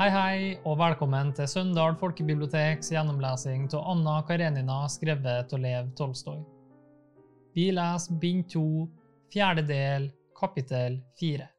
[0.00, 6.38] Hei, hei, og velkommen til Søndal folkebiblioteks gjennomlesing av Anna Karenina skrevet av Lev Tolstoy.
[7.52, 8.62] Vi leser bind to,
[9.28, 10.06] fjerde del,
[10.40, 11.50] kapittel fire.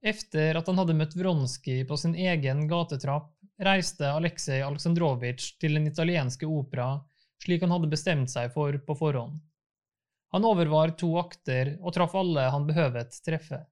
[0.00, 3.28] Efter at han hadde møtt Wronskij på sin egen gatetrapp,
[3.60, 6.94] reiste Aleksej Aleksandrovitsj til den italienske opera,
[7.44, 9.36] slik han hadde bestemt seg for på forhånd.
[10.32, 13.66] Han overvar to akter og traff alle han behøvet treffe.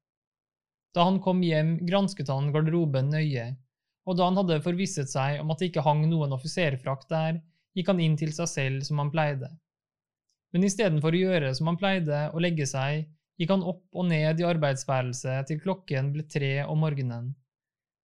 [0.95, 3.53] Da han kom hjem, gransket han garderoben nøye,
[4.09, 7.39] og da han hadde forvisset seg om at det ikke hang noen offiserfrakt der,
[7.77, 9.51] gikk han inn til seg selv som han pleide.
[10.51, 13.05] Men istedenfor å gjøre som han pleide, å legge seg,
[13.39, 17.31] gikk han opp og ned i arbeidsværelset til klokken ble tre om morgenen.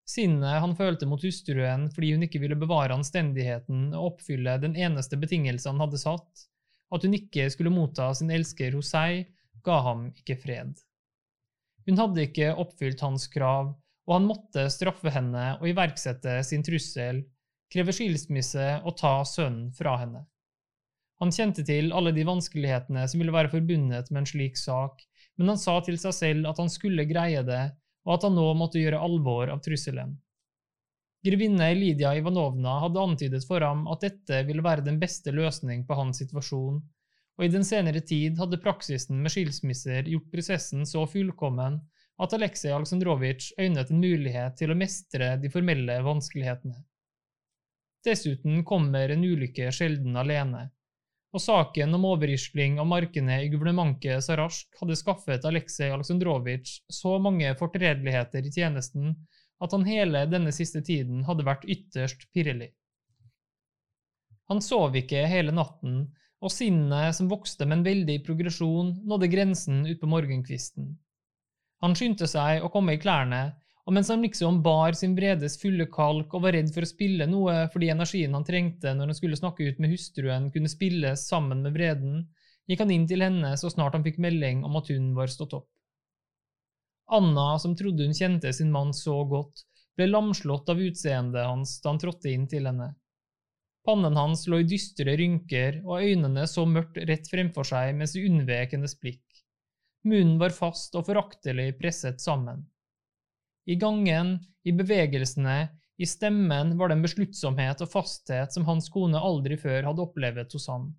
[0.07, 5.19] Sinnet han følte mot hustruen fordi hun ikke ville bevare anstendigheten og oppfylle den eneste
[5.19, 6.47] betingelse han hadde satt,
[6.95, 9.27] at hun ikke skulle motta sin elsker hos seg,
[9.67, 10.77] ga ham ikke fred.
[11.87, 13.71] Hun hadde ikke oppfylt hans krav,
[14.07, 17.21] og han måtte straffe henne og iverksette sin trussel,
[17.71, 20.23] kreve skilsmisse og ta sønnen fra henne.
[21.23, 25.01] Han kjente til alle de vanskelighetene som ville være forbundet med en slik sak,
[25.39, 27.63] men han sa til seg selv at han skulle greie det,
[28.05, 30.13] og at han nå måtte gjøre alvor av trusselen.
[31.25, 35.97] Grevinne Lydia Ivanovna hadde antydet for ham at dette ville være den beste løsning på
[35.97, 36.77] hans situasjon,
[37.37, 41.79] og i den senere tid hadde praksisen med skilsmisser gjort prosessen så fullkommen
[42.17, 46.79] at Aleksej Aleksandrovitsj øynet en mulighet til å mestre de formelle vanskelighetene.
[48.05, 50.67] Dessuten kommer en ulykke sjelden alene,
[51.35, 57.51] og saken om overrisling av markene i guvernementet Sarasjk hadde skaffet Aleksej Aleksandrovitsj så mange
[57.59, 59.13] fortredeligheter i tjenesten
[59.61, 62.71] at han hele denne siste tiden hadde vært ytterst pirrelig.
[64.47, 66.05] Han sov ikke hele natten,
[66.43, 70.91] og sinnet som vokste med en veldig progresjon, nådde grensen utpå morgenkvisten.
[71.81, 73.41] Han skyndte seg å komme i klærne,
[73.87, 77.25] og mens han liksom bar sin vredes fulle kalk og var redd for å spille
[77.29, 81.63] noe fordi energien han trengte når han skulle snakke ut med hustruen, kunne spilles sammen
[81.63, 82.25] med vreden,
[82.67, 85.55] gikk han inn til henne så snart han fikk melding om at hun var stått
[85.55, 85.69] opp.
[87.07, 89.63] Anna, som trodde hun kjente sin mann så godt,
[89.95, 92.91] ble lamslått av utseendet hans da han trådte inn til henne.
[93.87, 98.27] Pannen hans lå i dystre rynker, og øynene så mørkt rett fremfor seg med sin
[98.27, 99.23] unnvekende blikk.
[100.07, 102.65] Munnen var fast og foraktelig presset sammen.
[103.67, 104.37] I gangen,
[104.67, 105.57] i bevegelsene,
[105.97, 110.53] i stemmen var det en besluttsomhet og fasthet som hans kone aldri før hadde opplevd
[110.53, 110.91] hos ham.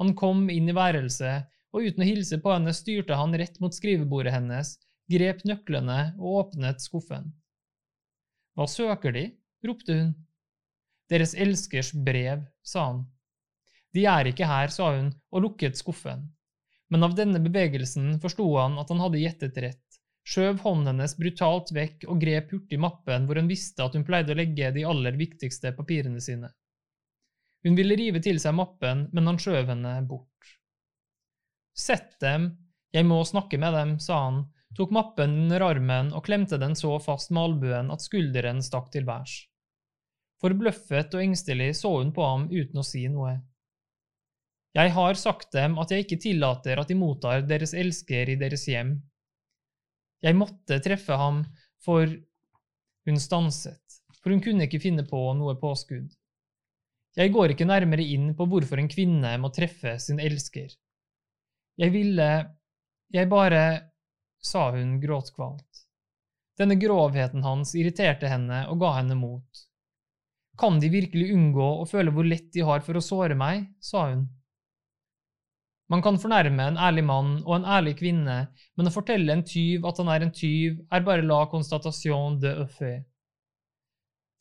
[0.00, 3.74] Han kom inn i værelset, og uten å hilse på henne styrte han rett mot
[3.74, 4.76] skrivebordet hennes,
[5.12, 7.30] grep nøklene og åpnet skuffen.
[8.56, 9.24] Hva søker De?
[9.64, 10.10] ropte hun.
[11.08, 13.04] Deres elskers brev, sa han.
[13.96, 16.26] De er ikke her, sa hun og lukket skuffen.
[16.92, 19.98] Men av denne bevegelsen forsto han at han hadde gjettet rett,
[20.28, 24.34] skjøv hånden hennes brutalt vekk og grep hurtig mappen hvor hun visste at hun pleide
[24.34, 26.52] å legge de aller viktigste papirene sine.
[27.64, 30.52] Hun ville rive til seg mappen, men han skjøv henne bort.
[31.78, 32.52] Sett dem,
[32.92, 34.44] jeg må snakke med dem, sa han,
[34.76, 39.08] tok mappen under armen og klemte den så fast med albuen at skulderen stakk til
[39.08, 39.47] værs.
[40.42, 43.38] Forbløffet og engstelig så hun på ham uten å si noe.
[44.76, 48.68] Jeg har sagt dem at jeg ikke tillater at de mottar deres elsker i deres
[48.68, 48.94] hjem.
[50.22, 51.42] Jeg måtte treffe ham,
[51.82, 52.06] for
[53.08, 56.10] hun stanset, for hun kunne ikke finne på noe påskudd.
[57.18, 60.70] Jeg går ikke nærmere inn på hvorfor en kvinne må treffe sin elsker.
[61.78, 62.28] Jeg ville…
[63.14, 63.64] jeg bare…
[64.38, 65.80] sa hun gråtkvalt.
[66.58, 69.64] Denne grovheten hans irriterte henne og ga henne mot.
[70.58, 73.68] Kan de virkelig unngå å føle hvor lett de har for å såre meg?
[73.80, 74.26] sa hun.
[75.88, 78.36] Man kan fornærme en ærlig mann og en ærlig kvinne,
[78.76, 82.50] men å fortelle en tyv at han er en tyv, er bare la constatation de
[82.66, 83.06] effet.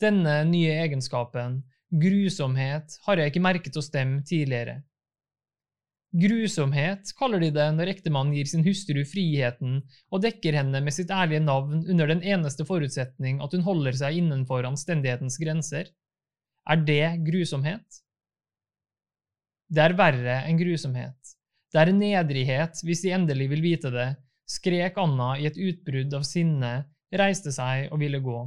[0.02, 4.82] Denne nye egenskapen, grusomhet, har jeg ikke merket hos dem tidligere.
[6.18, 9.82] Grusomhet kaller de det når ektemannen gir sin hustru friheten
[10.12, 14.20] og dekker henne med sitt ærlige navn under den eneste forutsetning at hun holder seg
[14.22, 15.92] innenfor anstendighetens grenser.
[16.68, 18.02] Er det grusomhet?
[19.72, 21.36] Det er verre enn grusomhet.
[21.72, 24.08] Det er nedrighet, hvis de endelig vil vite det,
[24.48, 26.72] skrek Anna i et utbrudd av sinne,
[27.12, 28.40] reiste seg og ville gå.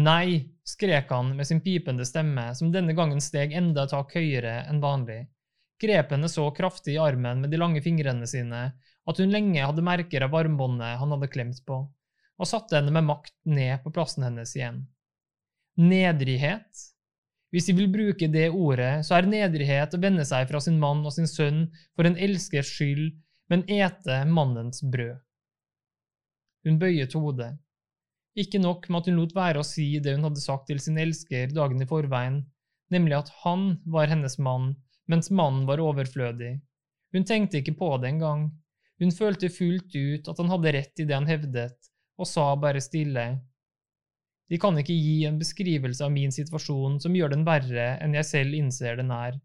[0.00, 4.62] Nei, skrek han med sin pipende stemme, som denne gangen steg enda et hakk høyere
[4.68, 5.20] enn vanlig,
[5.80, 8.64] grep henne så kraftig i armen med de lange fingrene sine
[9.04, 11.82] at hun lenge hadde merker av armbåndet han hadde klemt på,
[12.40, 14.82] og satte henne med makt ned på plassen hennes igjen.
[15.80, 16.93] Nedrighet?
[17.54, 21.04] Hvis de vil bruke det ordet, så er nedrighet å vende seg fra sin mann
[21.06, 23.12] og sin sønn for en elskers skyld,
[23.52, 25.20] men ete mannens brød.
[26.66, 27.52] Hun bøyet hodet.
[28.34, 30.98] Ikke nok med at hun lot være å si det hun hadde sagt til sin
[30.98, 32.40] elsker dagen i forveien,
[32.90, 34.72] nemlig at han var hennes mann,
[35.06, 36.56] mens mannen var overflødig.
[37.14, 38.48] Hun tenkte ikke på det engang.
[38.98, 41.76] Hun følte fullt ut at han hadde rett i det han hevdet,
[42.18, 43.28] og sa bare stille.
[44.52, 48.28] De kan ikke gi en beskrivelse av min situasjon som gjør den verre enn jeg
[48.28, 49.38] selv innser den er.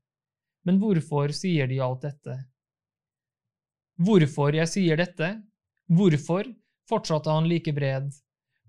[0.68, 2.36] Men hvorfor sier de alt dette?
[4.00, 5.38] Hvorfor jeg sier dette?
[5.92, 6.48] Hvorfor?
[6.90, 8.10] fortsatte han like bred.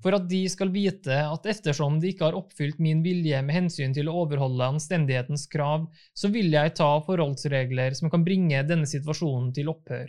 [0.00, 3.94] For at de skal vite at ettersom de ikke har oppfylt min vilje med hensyn
[3.96, 5.86] til å overholde anstendighetens krav,
[6.16, 10.08] så vil jeg ta forholdsregler som kan bringe denne situasjonen til opphør.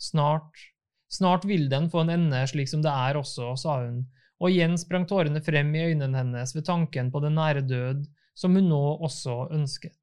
[0.00, 0.60] Snart,
[1.12, 4.04] snart vil den få en ende slik som det er også, sa hun,
[4.40, 8.56] og igjen sprang tårene frem i øynene hennes ved tanken på den nære død, som
[8.56, 9.96] hun nå også ønsket.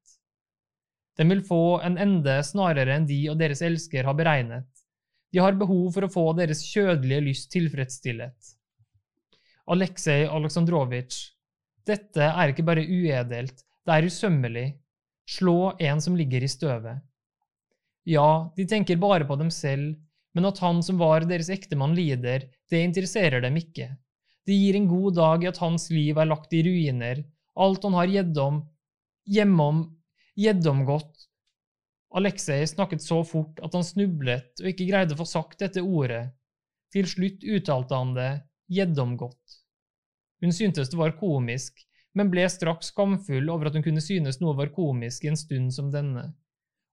[1.18, 4.68] Den vil få en ende snarere enn de og deres elsker har beregnet.
[5.34, 8.54] De har behov for å få deres kjødelige lyst tilfredsstillet.
[9.68, 11.18] Aleksej Aleksandrovitsj,
[11.88, 14.68] dette er ikke bare uedelt, det er usømmelig.
[15.28, 17.02] Slå en som ligger i støvet.
[18.08, 19.98] Ja, de tenker bare på dem selv,
[20.32, 23.90] men at han som var deres ektemann lider, det interesserer dem ikke.
[24.48, 27.20] Det gir en god dag i at hans liv er lagt i ruiner,
[27.60, 28.62] alt han har gjeddom,
[29.28, 29.82] hjemom,
[30.40, 31.26] gjeddomgått.
[32.16, 36.30] Aleksej snakket så fort at han snublet og ikke greide å få sagt dette ordet.
[36.94, 38.30] Til slutt uttalte han det,
[38.72, 39.58] gjeddomgått.
[40.40, 41.84] Hun syntes det var komisk,
[42.16, 45.74] men ble straks skamfull over at hun kunne synes noe var komisk i en stund
[45.76, 46.24] som denne.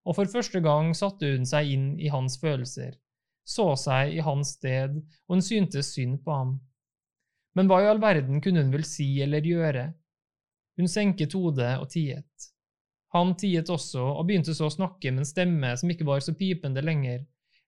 [0.04, 2.98] Og for første gang satte hun seg inn i hans følelser,
[3.48, 6.58] så seg i hans sted, og hun syntes synd på ham.
[7.56, 9.86] Men hva i all verden kunne hun vel si eller gjøre?
[10.76, 12.50] Hun senket hodet og tiet.
[13.16, 16.34] Han tiet også, og begynte så å snakke med en stemme som ikke var så
[16.36, 17.22] pipende lenger,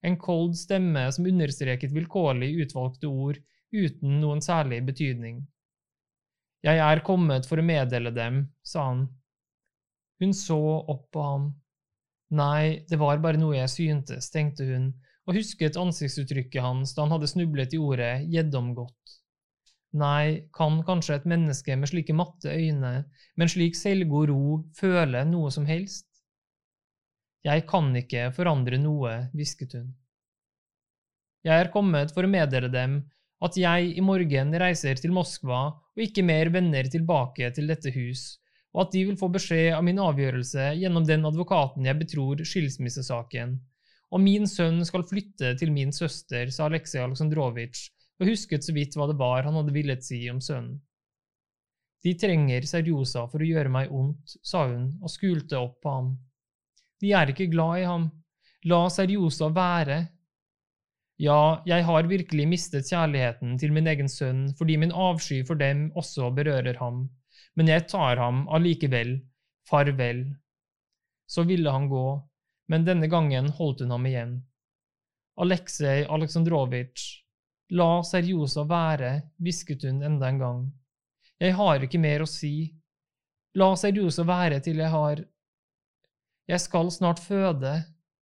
[0.03, 3.39] en kold stemme som understreket vilkårlig utvalgte ord
[3.71, 5.39] uten noen særlig betydning.
[6.65, 9.05] Jeg er kommet for å meddele dem, sa han.
[10.19, 11.49] Hun så opp på ham.
[12.35, 14.89] Nei, det var bare noe jeg syntes, tenkte hun,
[15.27, 19.16] og husket ansiktsuttrykket hans da han hadde snublet i ordet gjeddomgodt.
[19.95, 23.05] Nei, kan kanskje et menneske med slike matte øyne,
[23.35, 26.05] med en slik selvgod ro, føle noe som helst?
[27.47, 29.93] Jeg kan ikke forandre noe, hvisket hun.
[31.47, 32.99] Jeg er kommet for å meddele dem
[33.45, 38.41] at jeg i morgen reiser til Moskva og ikke mer vender tilbake til dette hus,
[38.75, 43.55] og at de vil få beskjed av min avgjørelse gjennom den advokaten jeg betror skilsmissesaken.
[44.11, 47.87] Og min sønn skal flytte til min søster, sa Aleksej Aleksandrovitsj
[48.17, 50.79] og husket så vidt hva det var han hadde villet si om sønnen.
[52.05, 56.11] De trenger Serjosa for å gjøre meg ondt, sa hun og skulte opp på ham.
[57.01, 58.05] De er ikke glad i ham.
[58.69, 59.97] La Serjosa være.
[61.21, 65.87] Ja, jeg har virkelig mistet kjærligheten til min egen sønn fordi min avsky for dem
[65.97, 67.07] også berører ham,
[67.57, 69.15] men jeg tar ham allikevel,
[69.69, 70.27] farvel.
[71.27, 72.05] Så ville han gå,
[72.69, 74.35] men denne gangen holdt hun ham igjen.
[75.41, 77.07] Aleksej Aleksandrovitsj,
[77.75, 79.09] La Serjosa være,
[79.43, 80.59] hvisket hun enda en gang.
[81.39, 82.71] Jeg har ikke mer å si.
[83.59, 85.23] La Serjosa være til jeg har…
[86.47, 87.73] Jeg skal snart føde.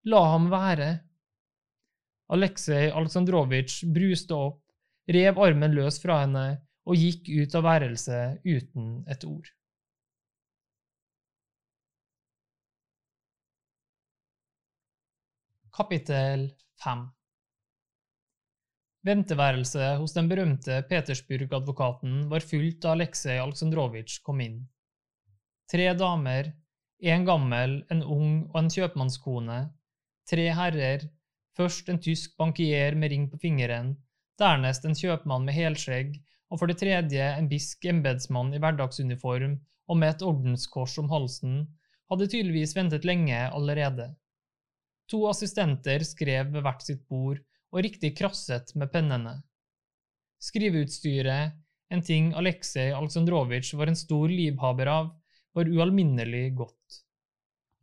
[0.10, 0.88] La ham være.
[2.34, 4.64] Aleksej Aleksandrovitsj bruste opp,
[5.14, 6.46] rev armen løs fra henne
[6.90, 9.52] og gikk ut av værelset uten et ord.
[15.76, 16.50] Kapittel
[16.82, 17.06] 5
[19.06, 24.56] Venteværelset hos den berømte Petersburg-advokaten var fullt da Aleksej Aleksandrovitsj kom inn.
[25.70, 26.50] Tre damer,
[27.14, 29.60] en gammel, en ung og en kjøpmannskone,
[30.26, 31.06] tre herrer,
[31.54, 33.94] først en tysk bankier med ring på fingeren,
[34.42, 36.18] dernest en kjøpmann med helskjegg,
[36.50, 41.66] og for det tredje en bisk embetsmann i hverdagsuniform og med et ordenskors om halsen,
[42.10, 44.16] hadde tydeligvis ventet lenge allerede.
[45.14, 47.38] To assistenter skrev ved hvert sitt bord,
[47.74, 49.40] og riktig krasset med pennene.
[50.42, 51.56] Skriveutstyret,
[51.94, 55.10] en ting Aleksej Aleksandrovitsj var en stor livhaber av,
[55.56, 57.00] var ualminnelig godt.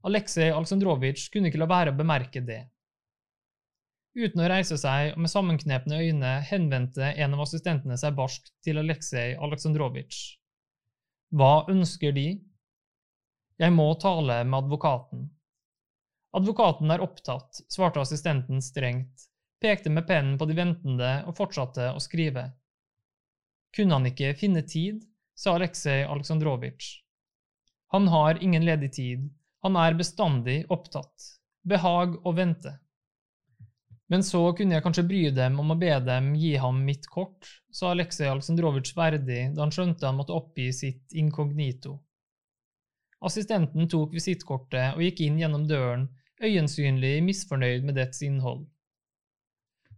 [0.07, 2.65] Aleksej Aleksandrovitsj kunne ikke la være å bemerke det.
[4.13, 8.83] Uten å reise seg og med sammenknepne øyne henvendte en av assistentene seg barskt til
[8.83, 10.23] Aleksej Aleksandrovitsj.
[11.33, 12.27] Hva ønsker de?
[13.63, 15.31] Jeg må tale med advokaten.
[16.37, 19.32] Advokaten er opptatt, svarte assistenten strengt
[19.63, 22.49] pekte med pennen på de ventende og fortsatte å skrive.
[23.77, 25.01] Kunne han ikke finne tid,
[25.39, 26.99] sa Aleksej Aleksandrovitsj.
[27.95, 29.25] Han har ingen ledig tid,
[29.63, 31.29] han er bestandig opptatt.
[31.63, 32.73] Behag å vente.
[34.13, 37.47] Men så kunne jeg kanskje bry dem om å be dem gi ham mitt kort,
[37.73, 41.95] sa Aleksej Aleksandrovitsj verdig da han skjønte han måtte oppgi sitt inkognito.
[43.23, 46.09] Assistenten tok visittkortet og gikk inn gjennom døren,
[46.43, 48.67] øyensynlig misfornøyd med dets innhold.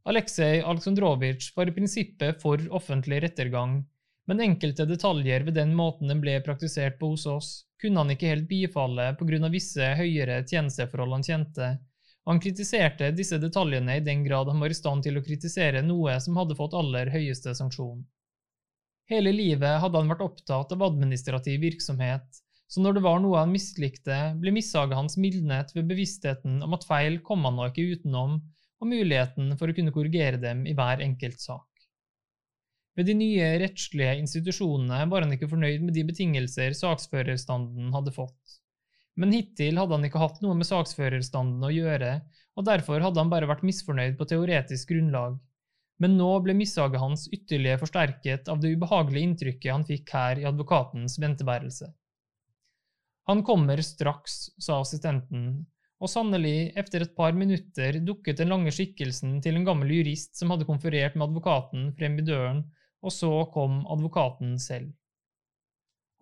[0.04, 3.78] Aleksej Aleksandrovitsj var i prinsippet for offentlig rettergang,
[4.28, 7.48] men enkelte detaljer ved den måten den ble praktisert på hos oss,
[7.80, 11.70] kunne han ikke helt bifalle av visse høyere tjenesteforhold han kjente,
[12.24, 16.16] han kritiserte disse detaljene i den grad han var i stand til å kritisere noe
[16.24, 18.00] som hadde fått aller høyeste sanksjon.
[19.08, 23.52] Hele livet hadde han vært opptatt av administrativ virksomhet, så når det var noe han
[23.52, 28.40] mislikte, ble missaget hans mildnet ved bevisstheten om at feil kom han nå ikke utenom,
[28.82, 31.68] og muligheten for å kunne korrigere dem i hver enkelt sak.
[32.94, 38.60] Ved de nye rettslige institusjonene var han ikke fornøyd med de betingelser saksførerstanden hadde fått.
[39.18, 42.12] Men hittil hadde han ikke hatt noe med saksførerstanden å gjøre,
[42.54, 45.36] og derfor hadde han bare vært misfornøyd på teoretisk grunnlag.
[46.02, 50.48] Men nå ble missaget hans ytterligere forsterket av det ubehagelige inntrykket han fikk her i
[50.50, 51.90] advokatens venteværelse.
[53.30, 55.64] Han kommer straks, sa assistenten,
[56.02, 60.50] og sannelig, etter et par minutter dukket den lange skikkelsen til en gammel jurist som
[60.52, 62.64] hadde konferert med advokaten, frem i døren,
[63.04, 64.92] og så kom advokaten selv.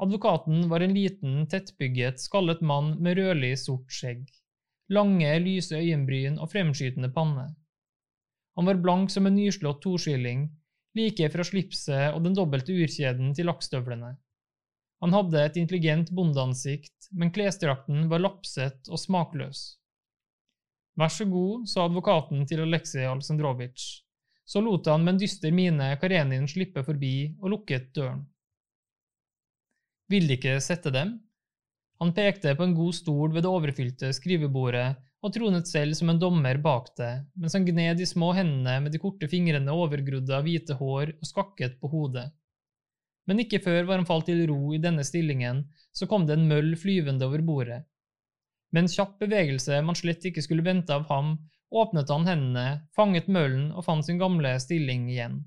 [0.02, 4.24] Advokaten var en liten, tettbygget, skallet mann med rødlig, sort skjegg,
[4.92, 7.52] lange, lyse øyenbryn og fremskytende panne.
[8.58, 10.48] Han var blank som en nyslått toskilling,
[10.98, 14.16] like fra slipset og den dobbelte urkjeden til lakkstøvlene.
[15.02, 19.62] Han hadde et intelligent bondeansikt, men klesdrakten var lapset og smakløs.
[20.94, 23.86] Vær så god, sa advokaten til Aleksej Aleksandrovitsj.
[24.46, 28.20] Så lot han med en dyster mine Karenin slippe forbi og lukket døren.
[30.12, 31.16] Vil De ikke sette dem?
[32.02, 34.88] Han pekte på en god stol ved det overfylte skrivebordet
[35.22, 38.94] og tronet selv som en dommer bak det, mens han gned de små hendene med
[38.94, 42.28] de korte fingrene overgrodde av hvite hår og skakket på hodet
[43.28, 46.48] men ikke før var han falt til ro i denne stillingen, så kom det en
[46.50, 47.82] møll flyvende over bordet.
[48.72, 51.36] Med en kjapp bevegelse man slett ikke skulle vente av ham,
[51.72, 55.42] åpnet han hendene, fanget møllen og fant sin gamle stilling igjen.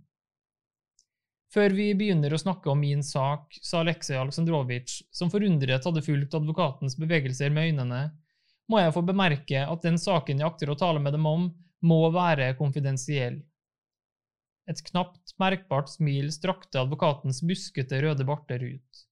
[1.53, 6.35] Før vi begynner å snakke om min sak, sa Aleksej Aleksandrovitsj, som forundret hadde fulgt
[6.35, 8.01] advokatens bevegelser med øynene,
[8.67, 11.47] må jeg få bemerke at den saken jeg akter å tale med dem om,
[11.85, 13.39] må være konfidensiell.
[14.69, 19.05] Et knapt merkbart smil strakte advokatens buskete, røde barter ut.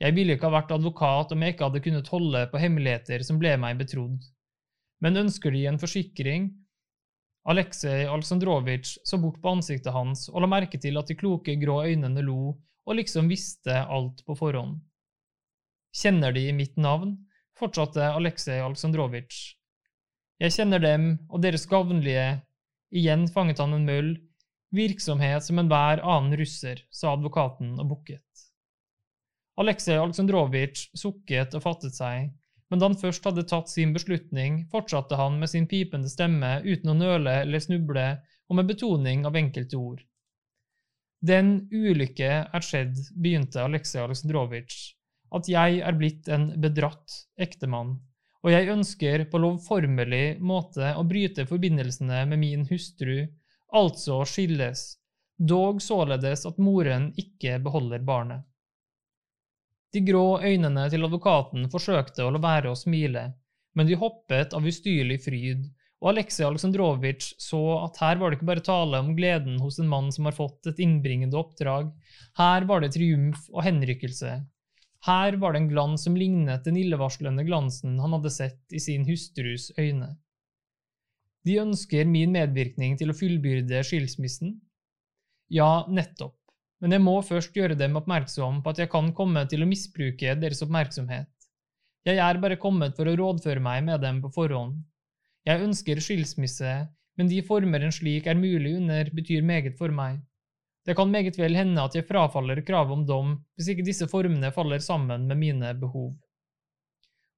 [0.00, 3.38] Jeg ville ikke ha vært advokat om jeg ikke hadde kunnet holde på hemmeligheter som
[3.40, 4.24] ble meg betrodd.
[5.04, 6.48] Men ønsker De en forsikring?
[7.44, 11.82] Aleksej Aleksandrovitsj så bort på ansiktet hans og la merke til at de kloke, grå
[11.84, 12.54] øynene lo
[12.84, 14.80] og liksom visste alt på forhånd.
[15.94, 17.18] Kjenner De mitt navn?
[17.54, 19.54] fortsatte Aleksej Aleksandrovitsj.
[20.42, 22.42] Jeg kjenner dem og deres gavnlige…
[22.94, 24.10] Igjen fanget han en møll,
[24.74, 28.24] Virksomhet som enhver annen russer, sa advokaten og bukket.
[29.60, 32.32] Aleksej Aleksandrovitsj sukket og fattet seg,
[32.72, 36.90] men da han først hadde tatt sin beslutning, fortsatte han med sin pipende stemme uten
[36.90, 38.08] å nøle eller snuble,
[38.50, 40.02] og med betoning av enkelte ord.
[41.24, 44.80] Den ulykke er skjedd, begynte Aleksej Aleksandrovitsj,
[45.38, 47.94] at jeg er blitt en bedratt ektemann,
[48.44, 53.22] og jeg ønsker på lovformelig måte å bryte forbindelsene med min hustru
[53.74, 54.86] altså skilles,
[55.38, 58.44] dog således at moren ikke beholder barnet.
[59.94, 63.28] De grå øynene til advokaten forsøkte å la være å smile,
[63.74, 65.68] men de hoppet av ustyrlig fryd,
[66.02, 69.88] og Aleksej Aleksandrovitsj så at her var det ikke bare tale om gleden hos en
[69.88, 71.92] mann som har fått et innbringende oppdrag,
[72.40, 74.34] her var det triumf og henrykkelse.
[75.06, 79.06] Her var det en glans som lignet den illevarslende glansen han hadde sett i sin
[79.08, 80.14] hustrus øyne.
[81.44, 84.54] De ønsker min medvirkning til å fullbyrde skilsmissen?
[85.52, 86.38] Ja, nettopp,
[86.80, 90.34] men jeg må først gjøre dem oppmerksom på at jeg kan komme til å misbruke
[90.40, 91.28] deres oppmerksomhet.
[92.04, 94.80] Jeg er bare kommet for å rådføre meg med dem på forhånd.
[95.44, 96.74] Jeg ønsker skilsmisse,
[97.16, 100.22] men de former en slik er mulig under, betyr meget for meg.
[100.84, 104.50] Det kan meget vel hende at jeg frafaller kravet om dom hvis ikke disse formene
[104.52, 106.12] faller sammen med mine behov.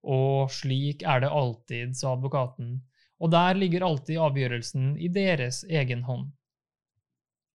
[0.07, 2.79] Og slik er det alltid, sa advokaten,
[3.21, 6.29] og der ligger alltid avgjørelsen i deres egen hånd.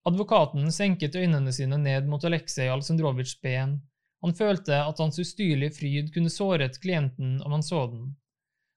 [0.08, 3.76] Advokaten senket øynene sine ned mot Aleksej Aleksandrovitsjs ben.
[4.22, 8.10] Han følte at hans ustyrlige fryd kunne såret klienten om han så den.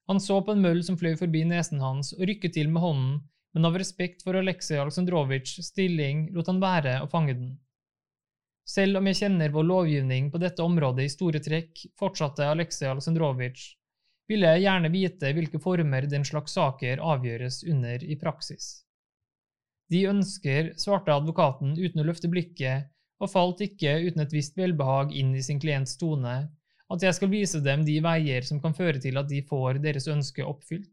[0.06, 3.16] Han så på en møll som fløy forbi nesen hans, og rykket til med hånden,
[3.54, 7.56] men av respekt for Aleksej Aleksandrovitsjs stilling lot han være å fange den.
[8.66, 13.66] Selv om jeg kjenner vår lovgivning på dette området i store trekk, fortsatte Aleksej Aleksandrovitsj,
[14.30, 18.82] ville jeg gjerne vite hvilke former den slags saker avgjøres under i praksis.
[19.92, 22.90] De ønsker, svarte advokaten uten å løfte blikket,
[23.22, 26.36] og falt ikke uten et visst velbehag inn i sin klients tone,
[26.92, 30.06] at jeg skal vise dem de veier som kan føre til at de får deres
[30.10, 30.92] ønske oppfylt.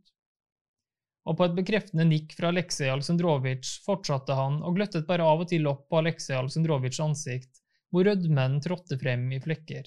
[1.29, 5.51] Og på et bekreftende nikk fra Aleksej Aleksandrovitsj fortsatte han og gløttet bare av og
[5.51, 7.61] til opp på Aleksej Aleksandrovitsjs ansikt,
[7.93, 9.85] hvor rødmen trådte frem i flekker.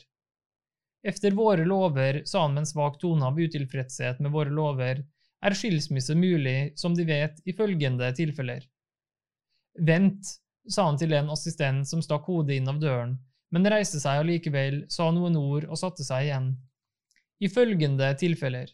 [1.06, 5.04] Efter våre lover, sa han med en svak tone av utilfredshet med våre lover,
[5.46, 8.64] er skilsmisse mulig, som de vet, i følgende tilfeller.
[9.86, 10.26] Vent,
[10.66, 13.14] sa han til en assistent som stakk hodet inn av døren,
[13.54, 16.50] men reiste seg allikevel, sa noen ord og satte seg igjen.
[17.38, 18.72] I følgende tilfeller.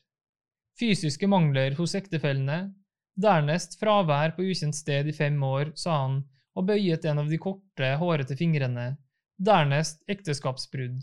[0.80, 2.72] Fysiske mangler hos ektefellene,
[3.12, 6.22] dernest fravær på ukjent sted i fem år, sa han
[6.56, 8.94] og bøyet en av de korte, hårete fingrene,
[9.36, 11.02] dernest ekteskapsbrudd.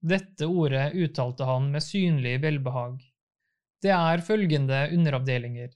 [0.00, 3.00] Dette ordet uttalte han med synlig velbehag.
[3.82, 5.72] Det er følgende underavdelinger.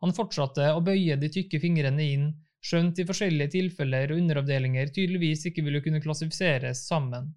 [0.00, 2.30] Han fortsatte å bøye de tykke fingrene inn,
[2.64, 7.30] skjønt i forskjellige tilfeller og underavdelinger tydeligvis ikke ville kunne klassifiseres sammen.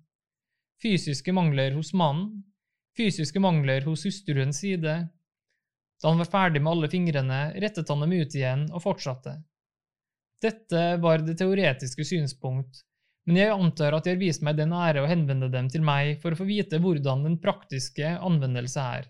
[0.84, 2.44] Fysiske mangler hos mannen,
[2.98, 4.96] fysiske mangler hos hustruens side.
[6.00, 9.38] Da han var ferdig med alle fingrene, rettet han dem ut igjen og fortsatte.
[10.44, 12.84] Dette var det teoretiske synspunkt,
[13.30, 16.18] men jeg antar at de har vist meg den ære å henvende dem til meg
[16.22, 19.08] for å få vite hvordan den praktiske anvendelse er,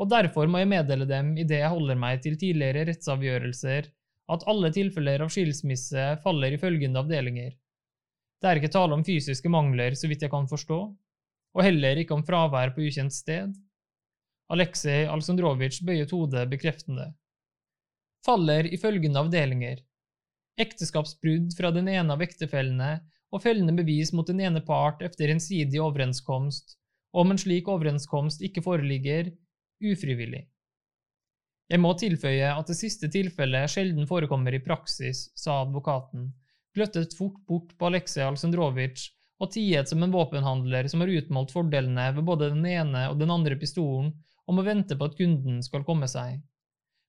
[0.00, 3.90] og derfor må jeg meddele dem i det jeg holder meg til tidligere rettsavgjørelser,
[4.32, 7.52] at alle tilfeller av skilsmisse faller i følgende avdelinger.
[8.42, 10.78] Det er ikke tale om fysiske mangler, så vidt jeg kan forstå,
[11.52, 13.52] og heller ikke om fravær på ukjent sted.
[14.52, 17.12] Aleksej Alsandrovitsj bøyet hodet bekreftende.
[18.26, 19.82] Faller i følgende avdelinger.
[20.60, 22.96] Ekteskapsbrudd fra den ene av ektefellene
[23.32, 26.76] og fellende bevis mot den ene part etter gjensidig overenskomst,
[27.12, 29.32] om en slik overenskomst ikke foreligger,
[29.82, 30.46] ufrivillig.
[31.72, 36.28] Jeg må tilføye at det siste tilfellet sjelden forekommer i praksis, sa advokaten,
[36.76, 39.08] gløttet fort bort på Aleksej Aleksandrovitsj
[39.42, 43.32] og tiet som en våpenhandler som har utmålt fordelene ved både den ene og den
[43.34, 44.12] andre pistolen,
[44.46, 46.40] og må vente på at kunden skal komme seg.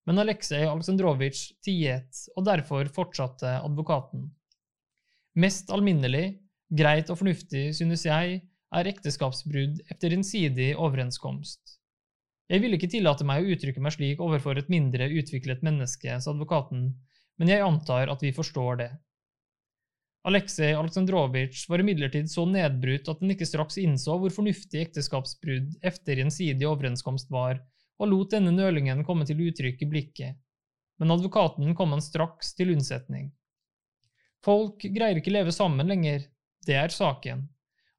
[0.07, 4.29] Men Aleksej Aleksandrovitsj tiet, og derfor fortsatte advokaten.
[5.33, 6.35] Mest alminnelig,
[6.69, 8.41] greit og fornuftig, synes jeg,
[8.73, 11.79] er ekteskapsbrudd etter gjensidig overenskomst.
[12.51, 16.33] Jeg ville ikke tillate meg å uttrykke meg slik overfor et mindre utviklet menneske, sa
[16.33, 16.91] advokaten,
[17.41, 18.91] men jeg antar at vi forstår det.
[20.29, 26.21] Aleksej Aleksandrovitsj var imidlertid så nedbrutt at han ikke straks innså hvor fornuftig ekteskapsbrudd etter
[26.21, 27.59] gjensidig overenskomst var,
[27.99, 30.37] og lot denne nølingen komme til uttrykk i blikket.
[31.01, 33.31] Men advokaten kom han straks til unnsetning.
[34.43, 36.25] Folk greier ikke leve sammen lenger,
[36.67, 37.45] det er saken,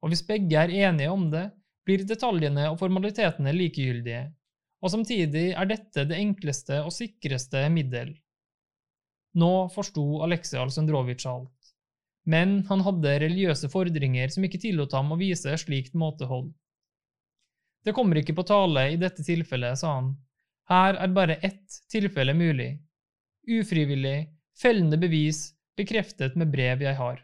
[0.04, 1.46] og hvis begge er enige om det,
[1.84, 4.26] blir detaljene og formalitetene likegyldige,
[4.84, 8.12] og samtidig er dette det enkleste og sikreste middel.
[9.40, 11.72] Nå forsto Aleksej Alsendrovitsj alt,
[12.28, 16.52] men han hadde religiøse fordringer som ikke tillot ham å vise slikt måtehold.
[17.84, 20.14] Det kommer ikke på tale i dette tilfellet, sa han.
[20.68, 22.70] Her er bare ett tilfelle mulig.
[23.44, 27.22] Ufrivillig, fellende bevis bekreftet med brev jeg har.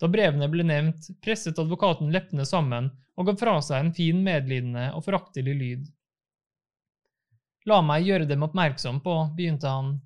[0.00, 4.90] Da brevene ble nevnt, presset advokaten leppene sammen og ga fra seg en fin, medlidende
[4.96, 5.86] og foraktelig lyd.
[7.66, 9.96] La meg gjøre dem oppmerksom på, begynte han,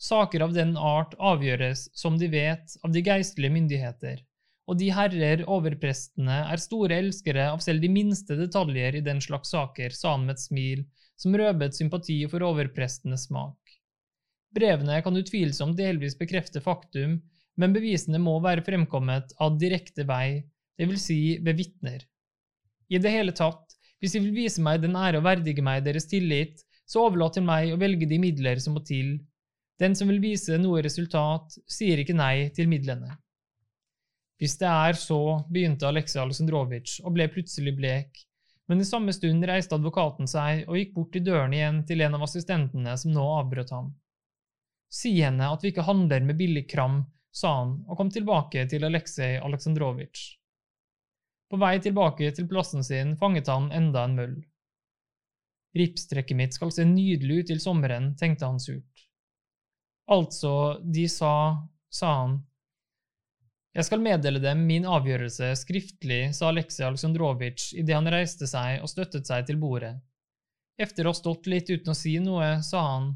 [0.00, 4.22] saker av den art avgjøres, som de vet, av de geistlige myndigheter,
[4.70, 9.52] og de herrer overprestene er store elskere av selv de minste detaljer i den slags
[9.52, 10.86] saker, sa han med et smil
[11.20, 13.59] som røbet sympati for overprestenes smak.
[14.54, 17.20] Brevene kan utvilsomt delvis bekrefte faktum,
[17.60, 20.42] men bevisene må være fremkommet av direkte vei,
[20.80, 22.02] vil si ved vitner.
[22.90, 26.08] I det hele tatt, hvis de vil vise meg den ære å verdige meg deres
[26.10, 29.18] tillit, så overlat til meg å velge de midler som må til.
[29.78, 33.12] Den som vil vise noe resultat, sier ikke nei til midlene.
[34.40, 35.20] Hvis det er så,
[35.52, 38.22] begynte Aleksej Aleksandrovitsj og ble plutselig blek,
[38.72, 42.16] men i samme stund reiste advokaten seg og gikk bort til døren igjen til en
[42.16, 43.90] av assistentene som nå avbrøt ham.
[44.90, 48.84] Si henne at vi ikke handler med billig kram, sa han og kom tilbake til
[48.88, 50.22] Aleksej Aleksandrovitsj.
[51.50, 54.36] På vei tilbake til plassen sin fanget han enda en møll.
[55.78, 59.06] Ripstrekket mitt skal se nydelig ut til sommeren, tenkte han surt.
[60.10, 61.34] Altså, de sa,
[61.90, 62.38] sa han.
[63.74, 68.90] Jeg skal meddele dem min avgjørelse skriftlig, sa Aleksej Aleksandrovitsj idet han reiste seg og
[68.90, 69.94] støttet seg til bordet.
[70.80, 73.12] Efter å ha stått litt uten å si noe, sa han,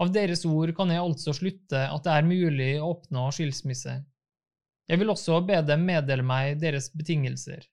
[0.00, 3.98] av deres ord kan jeg altså slutte at det er mulig å oppnå skilsmisse.
[4.90, 7.66] Jeg vil også be dem meddele meg deres betingelser.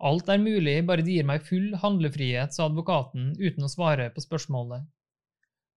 [0.00, 4.24] Alt er mulig, bare de gir meg full handlefrihet, sa advokaten uten å svare på
[4.24, 4.86] spørsmålet.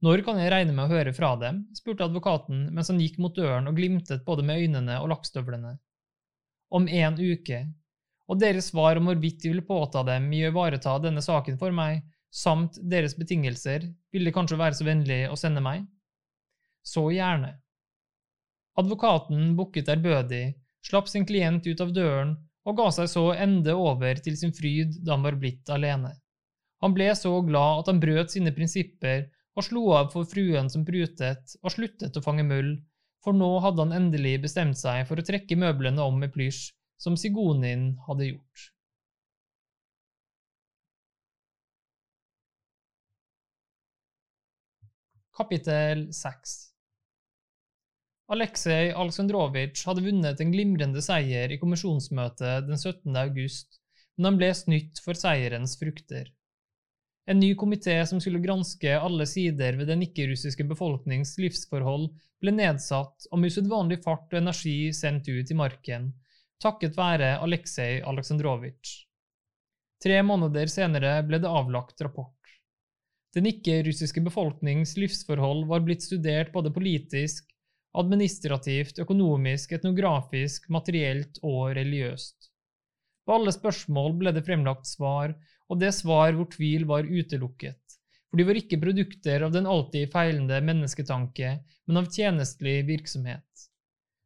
[0.04, 1.66] Når kan jeg regne med å høre fra dem?
[1.76, 5.76] spurte advokaten mens han gikk mot døren og glimtet både med øynene og lakkstøvlene.
[6.74, 7.60] Om en uke,
[8.32, 11.76] og deres svar om hvorvidt de vil påta dem i å ivareta denne saken for
[11.76, 12.02] meg,
[12.34, 15.86] samt deres betingelser, vil de kanskje være så vennlig å sende meg?
[16.84, 17.54] Så gjerne.
[18.80, 20.48] Advokaten bukket ærbødig,
[20.84, 22.34] slapp sin klient ut av døren
[22.66, 26.16] og ga seg så ende over til sin fryd da han var blitt alene.
[26.84, 30.84] Han ble så glad at han brøt sine prinsipper og slo av for fruen som
[30.88, 32.80] prutet, og sluttet å fange muld,
[33.24, 37.16] for nå hadde han endelig bestemt seg for å trekke møblene om med plysj, som
[37.20, 38.73] Sigonin hadde gjort.
[45.34, 46.52] Kapittel 6
[48.30, 53.16] Aleksej Aleksandrovitsj hadde vunnet en glimrende seier i kommisjonsmøtet den 17.
[53.18, 53.80] august,
[54.14, 56.30] men han ble snytt for seierens frukter.
[57.26, 63.26] En ny komité som skulle granske alle sider ved den ikke-russiske befolknings livsforhold, ble nedsatt
[63.32, 66.12] og med usedvanlig fart og energi sendt ut i marken,
[66.62, 68.94] takket være Aleksej Aleksandrovitsj.
[70.06, 72.38] Tre måneder senere ble det avlagt rapport.
[73.34, 77.48] Den ikke-russiske befolknings livsforhold var blitt studert både politisk,
[77.98, 82.50] administrativt, økonomisk, etnografisk, materielt og religiøst.
[83.26, 85.34] På alle spørsmål ble det fremlagt svar,
[85.70, 87.98] og det svar hvor tvil var utelukket,
[88.30, 91.56] for de var ikke produkter av den alltid feilende mennesketanke,
[91.88, 93.48] men av tjenestelig virksomhet.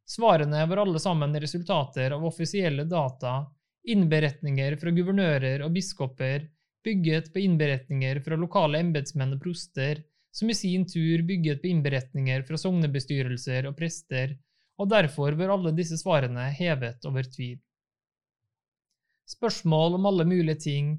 [0.08, 3.42] Svarene var alle sammen resultater av offisielle data,
[3.88, 6.48] innberetninger fra guvernører og biskoper,
[6.84, 10.02] bygget på innberetninger fra lokale embetsmenn og proster,
[10.34, 14.36] som i sin tur bygget på innberetninger fra sognebestyrelser og prester,
[14.78, 17.58] og derfor var alle disse svarene hevet over tvil.
[19.28, 20.94] Spørsmål om alle mulige ting,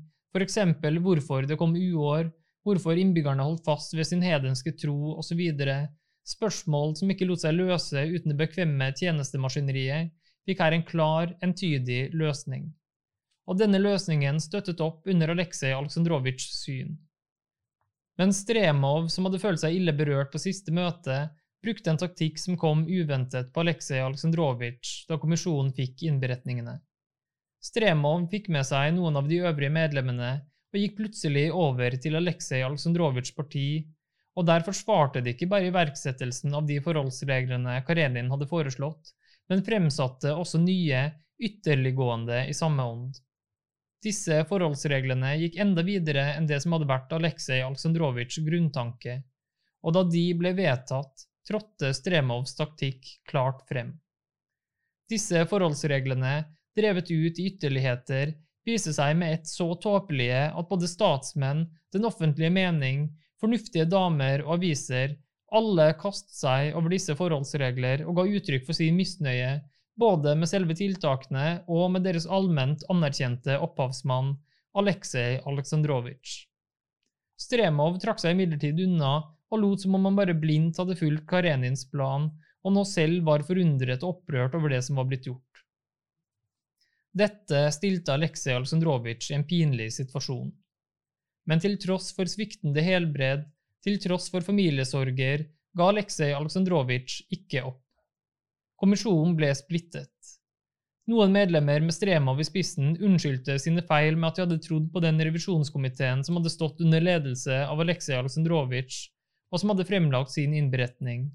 [0.45, 2.27] eksempel hvorfor det kom uår,
[2.67, 5.41] hvorfor innbyggerne holdt fast ved sin hedenske tro osv.,
[6.29, 10.11] spørsmål som ikke lot seg løse uten det bekvemme tjenestemaskineriet,
[10.45, 12.67] fikk her en klar, entydig løsning.
[13.49, 16.91] Og denne løsningen støttet opp under Aleksej Aleksandrovitsjs syn.
[18.19, 21.29] Men Stremov, som hadde følt seg ille berørt på siste møte,
[21.63, 26.77] brukte en taktikk som kom uventet på Aleksej Aleksandrovitsj da kommisjonen fikk innberetningene.
[27.63, 30.33] Stremov fikk med seg noen av de øvrige medlemmene
[30.69, 33.69] og gikk plutselig over til Aleksej Aleksandrovitsjs parti,
[34.37, 39.15] og der forsvarte de ikke bare iverksettelsen av de forholdsreglene Karenin hadde foreslått,
[39.49, 41.07] men fremsatte også nye,
[41.39, 43.17] ytterliggående i samme ånd.
[44.03, 49.17] Disse forholdsreglene gikk enda videre enn det som hadde vært Aleksej Aleksandrovitsjs grunntanke,
[49.83, 53.91] og da de ble vedtatt, trådte Stremovs taktikk klart frem.
[55.09, 56.35] Disse forholdsreglene
[56.77, 58.35] drevet ut i ytterligheter,
[58.67, 63.07] viser seg med ett så tåpelige at både statsmenn, den offentlige mening,
[63.41, 65.17] fornuftige damer og aviser
[65.55, 69.57] alle kastet seg over disse forholdsregler og ga uttrykk for sin misnøye,
[69.99, 74.37] både med selve tiltakene og med deres allment anerkjente opphavsmann,
[74.79, 76.45] Aleksej Aleksandrovitsj.
[77.39, 79.13] Stremov trakk seg imidlertid unna
[79.49, 82.29] og lot som om han bare blindt hadde fulgt Karenins plan,
[82.63, 85.63] og nå selv var forundret og opprørt over det som var blitt gjort.
[87.19, 90.51] Dette stilte Aleksej Aleksandrovitsj i en pinlig situasjon.
[91.49, 93.47] Men til tross for sviktende helbred,
[93.81, 97.81] til tross for familiesorger, ga Aleksej Aleksandrovitsj ikke opp.
[98.79, 100.13] Kommisjonen ble splittet.
[101.11, 105.01] Noen medlemmer med Stremov i spissen unnskyldte sine feil med at de hadde trodd på
[105.03, 109.01] den revisjonskomiteen som hadde stått under ledelse av Aleksej Aleksandrovitsj,
[109.51, 111.27] og som hadde fremlagt sin innberetning,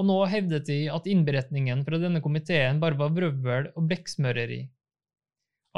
[0.00, 4.64] og nå hevdet de at innberetningen fra denne komiteen bare var vrøvl og blekksmøreri.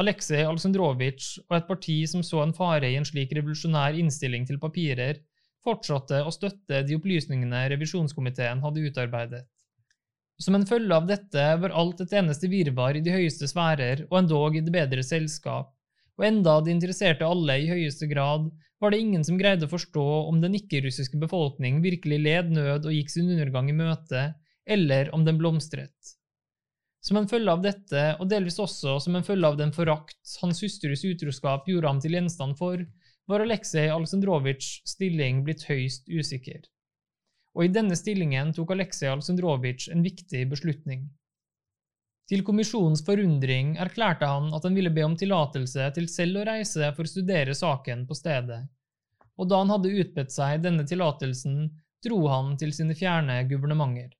[0.01, 4.63] Aleksej Aleksandrovitsj og et parti som så en fare i en slik revolusjonær innstilling til
[4.63, 5.21] papirer,
[5.61, 9.51] fortsatte å støtte de opplysningene revisjonskomiteen hadde utarbeidet.
[10.43, 14.17] Som en følge av dette var alt et eneste virvar i de høyeste sfærer og
[14.25, 15.69] endog i det bedre selskap,
[16.19, 18.49] og enda det interesserte alle i høyeste grad,
[18.83, 22.97] var det ingen som greide å forstå om den ikke-russiske befolkning virkelig led nød og
[22.97, 24.25] gikk sin undergang i møte,
[24.67, 26.13] eller om den blomstret.
[27.03, 30.63] Som en følge av dette, og delvis også som en følge av den forakt hans
[30.63, 32.83] hustrus utroskap gjorde ham til gjenstand for,
[33.31, 36.67] var Aleksej Aleksandrovitsjs stilling blitt høyst usikker.
[37.53, 41.11] Og i denne stillingen tok Aleksej Aleksandrovitsj en viktig beslutning.
[42.31, 46.93] Til kommisjonens forundring erklærte han at han ville be om tillatelse til selv å reise
[46.97, 48.63] for å studere saken på stedet,
[49.37, 51.67] og da han hadde utbedt seg denne tillatelsen,
[52.03, 54.15] dro han til sine fjerne guvernementer.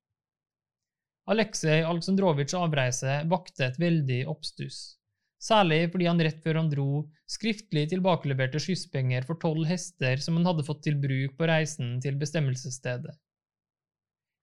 [1.31, 4.99] Aleksej Aleksandrovitsjs avreise vakte et veldig oppstuss.
[5.43, 10.47] særlig fordi han rett før han dro, skriftlig tilbakeleverte skysspenger for tolv hester som han
[10.47, 13.15] hadde fått til bruk på reisen til bestemmelsesstedet.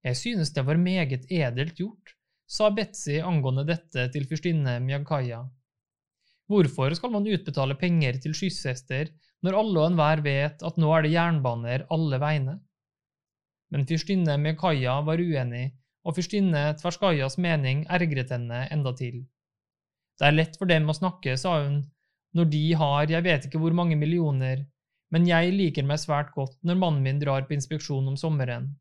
[0.06, 2.14] Jeg synes det var meget edelt gjort,
[2.48, 5.42] sa Betzy angående dette til fyrstinne Mjagkaya.
[6.50, 9.12] Hvorfor skal man utbetale penger til skysshester
[9.44, 12.56] når alle og enhver vet at nå er det jernbaner alle veiene?
[13.70, 15.68] Men fyrstinne Mjagkaya var uenig,
[16.02, 19.22] og fyrstinne Tverskajas mening ergret henne enda til.
[20.18, 21.84] Det er lett for dem å snakke, sa hun,
[22.34, 24.64] når de har jeg vet ikke hvor mange millioner,
[25.12, 28.72] men jeg liker meg svært godt når mannen min drar på inspeksjon om sommeren.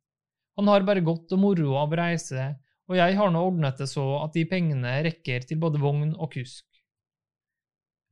[0.59, 2.49] Han har bare godt og moro av å reise,
[2.91, 6.33] og jeg har nå ordnet det så at de pengene rekker til både vogn og
[6.33, 6.65] kusk.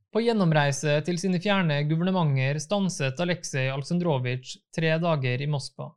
[0.08, 5.90] På gjennomreise til sine fjerne guvernementer stanset Aleksej Aleksandrovitsj tre dager i Moskva.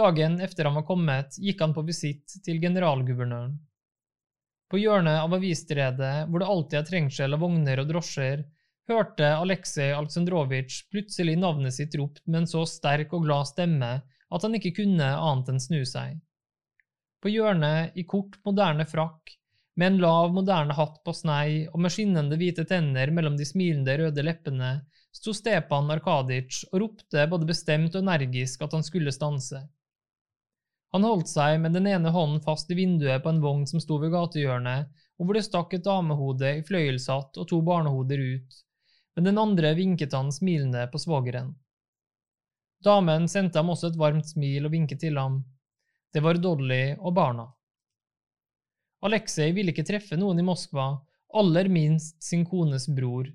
[0.00, 3.58] Dagen etter han var kommet, gikk han på visitt til generalguvernøren.
[4.72, 8.48] På hjørnet av avisstredet, hvor det alltid er trengsel av vogner og drosjer,
[8.88, 13.98] hørte Aleksej Aleksandrovitsj plutselig navnet sitt ropt med en så sterk og glad stemme
[14.34, 16.18] at han ikke kunne annet enn snu seg.
[17.22, 19.36] På hjørnet, i kort, moderne frakk,
[19.76, 23.96] med en lav, moderne hatt på snei og med skinnende hvite tenner mellom de smilende,
[24.00, 24.70] røde leppene,
[25.12, 29.60] sto Stepan Arkadic og ropte både bestemt og energisk at han skulle stanse.
[30.96, 33.98] Han holdt seg med den ene hånden fast i vinduet på en vogn som sto
[34.00, 38.58] ved gatehjørnet, og hvor det stakk et damehode i fløyelshatt og to barnehoder ut,
[39.16, 41.52] men den andre vinket han smilende på svogeren.
[42.84, 45.40] Damen sendte ham også et varmt smil og vinket til ham.
[46.12, 47.46] Det var Dolly og barna.
[49.06, 50.94] Aleksej ville ikke treffe noen i Moskva,
[51.36, 53.28] aller minst sin kones bror.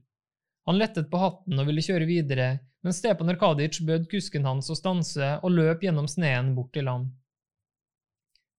[0.66, 2.50] Han lettet på hatten og ville kjøre videre,
[2.82, 7.10] men Stepan Arkaditsj bød kusken hans å stanse og løp gjennom sneen bort til ham.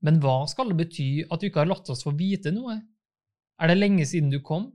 [0.02, 2.80] Men hva skal det bety at du ikke har latt oss få vite noe?
[3.62, 4.70] Er det lenge siden du kom?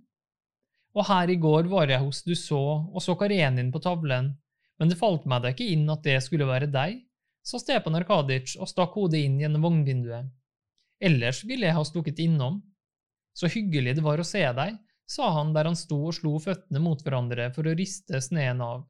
[0.96, 4.32] Og her i går var jeg hos du så og så Karenin på tavlen,
[4.78, 7.02] men det falt meg da ikke inn at det skulle være deg,
[7.48, 10.28] sa Stepan Arkadic og stakk hodet inn gjennom vognvinduet.
[11.00, 12.60] Ellers ville jeg ha stukket innom.
[13.38, 16.82] Så hyggelig det var å se deg, sa han der han sto og slo føttene
[16.84, 18.84] mot hverandre for å riste sneen av.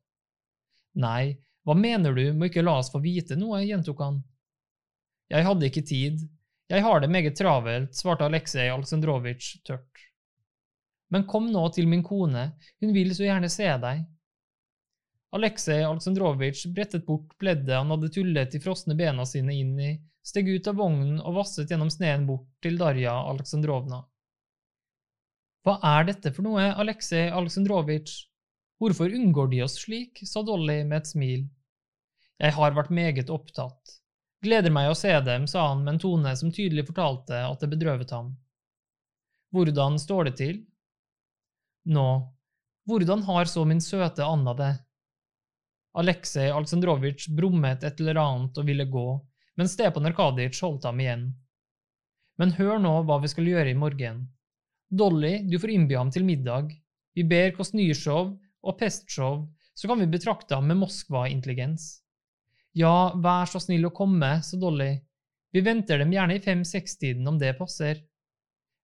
[0.97, 1.35] Nei,
[1.67, 4.21] hva mener du med ikke la oss få vite noe, gjentok han.
[5.27, 6.23] Jeg hadde ikke tid.
[6.71, 10.05] Jeg har det meget travelt, svarte Aleksej Aleksandrovitsj tørt.
[11.11, 12.49] Men kom nå til min kone,
[12.81, 14.01] hun vil så gjerne se deg.
[15.37, 19.91] Aleksej Aleksandrovitsj brettet bort pleddet han hadde tullet de frosne bena sine inn i,
[20.25, 24.01] steg ut av vognen og vasset gjennom sneen bort til Darja Aleksandrovna.
[25.67, 28.17] Hva er dette for noe, Aleksej Aleksandrovitsj?
[28.81, 30.21] Hvorfor unngår de oss slik?
[30.25, 31.45] sa Dolly med et smil.
[32.37, 33.97] Jeg har vært meget opptatt.
[34.45, 37.71] Gleder meg å se dem, sa han med en tone som tydelig fortalte at det
[37.71, 38.35] bedrøvet ham.
[39.53, 40.59] Hvordan står det til?
[41.89, 42.07] Nå,
[42.87, 44.73] hvordan har så min søte Anna det?
[45.97, 49.07] Aleksej Aleksandrovitsj brummet et eller annet og ville gå,
[49.57, 51.27] men Stepan Arkadijtsj holdt ham igjen.
[52.37, 54.27] Men hør nå hva vi skal gjøre i morgen.
[54.87, 56.69] Dolly, du får innby ham til middag.
[57.17, 61.89] Vi ber Kosnysjov og Pestsjov, så kan vi betrakte ham med Moskva-intelligens.
[62.77, 64.91] Ja, vær så snill å komme, sa Dolly.
[65.53, 68.03] Vi venter dem gjerne i fem-seks-tiden om det passer.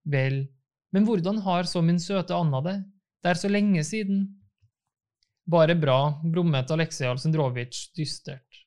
[0.10, 0.48] Vel,
[0.94, 2.78] men hvordan har så min søte Anna det?
[3.22, 4.26] Det er så lenge siden.
[5.46, 8.62] Bare bra, brummet Aleksej Alsendrovitsj dystert.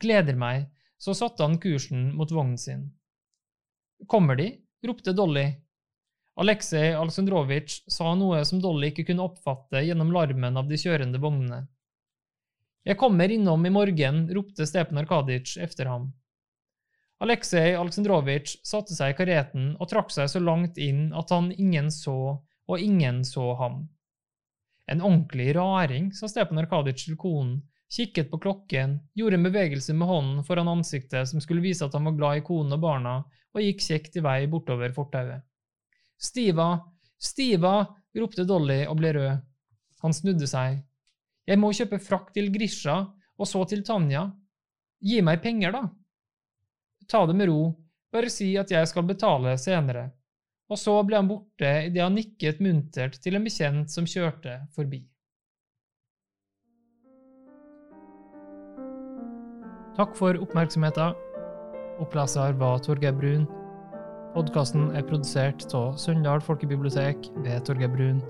[0.00, 0.66] Gleder meg,
[1.00, 2.84] så satte han kursen mot vognen sin.
[4.06, 4.50] Kommer de?
[4.84, 5.46] ropte Dolly.
[6.38, 11.64] Aleksej Alsendrovitsj sa noe som Dolly ikke kunne oppfatte gjennom larmen av de kjørende vognene.
[12.84, 16.12] Jeg kommer innom i morgen, ropte Stepen Arkaditsj efter ham.
[17.24, 21.90] Aleksej Alsendrovitsj satte seg i kareten og trakk seg så langt inn at han ingen
[21.90, 23.86] så, og ingen så ham.
[24.88, 27.58] En ordentlig raring, sa Stepan Arkaditsj til konen,
[27.92, 32.08] kikket på klokken, gjorde en bevegelse med hånden foran ansiktet som skulle vise at han
[32.08, 33.18] var glad i konen og barna,
[33.54, 35.44] og gikk kjekt i vei bortover fortauet.
[36.18, 36.70] Stiva,
[37.18, 37.74] Stiva,
[38.16, 39.44] ropte Dolly og ble rød.
[40.02, 40.80] Han snudde seg.
[41.48, 43.00] Jeg må kjøpe frakk til Grisha,
[43.38, 44.28] og så til Tanja.
[45.04, 45.84] Gi meg penger, da.
[47.08, 47.72] Ta det med ro,
[48.12, 50.08] bare si at jeg skal betale senere.
[50.68, 55.00] Og så ble han borte idet han nikket muntert til en bekjent som kjørte forbi.
[59.98, 61.16] Takk for oppmerksomheten.
[61.98, 63.48] Oppleser var Torgeir Brun.
[64.36, 68.20] Podkasten er produsert av Søndal folkebibliotek ved Torgeir Brun.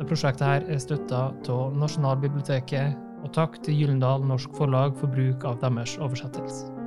[0.00, 5.44] Det prosjektet her er støtta av Nasjonalbiblioteket, og takk til Gyllendal Norsk Forlag for bruk
[5.44, 6.79] av deres oversettelse.